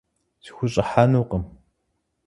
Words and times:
Схущӏыхьэнукъым. 0.45 1.43